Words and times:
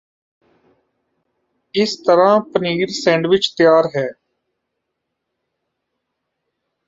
ਇਸ 1.75 1.95
ਤਰ੍ਹਾਂ 1.97 2.39
ਪਨੀਰ 2.53 2.89
ਸੈਂਡਵਿਚ 2.93 3.49
ਤਿਆਰ 3.57 3.89
ਹੈ 3.95 4.07